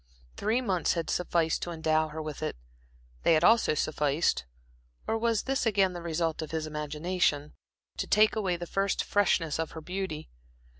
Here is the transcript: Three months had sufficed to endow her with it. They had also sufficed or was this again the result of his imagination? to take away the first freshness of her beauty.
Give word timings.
Three 0.35 0.61
months 0.61 0.93
had 0.93 1.11
sufficed 1.11 1.61
to 1.61 1.69
endow 1.69 2.07
her 2.07 2.23
with 2.23 2.41
it. 2.41 2.55
They 3.21 3.35
had 3.35 3.43
also 3.43 3.75
sufficed 3.75 4.45
or 5.05 5.15
was 5.15 5.43
this 5.43 5.67
again 5.67 5.93
the 5.93 6.01
result 6.01 6.41
of 6.41 6.49
his 6.49 6.65
imagination? 6.65 7.53
to 7.97 8.07
take 8.07 8.35
away 8.35 8.55
the 8.57 8.65
first 8.65 9.03
freshness 9.03 9.59
of 9.59 9.73
her 9.73 9.81
beauty. 9.81 10.31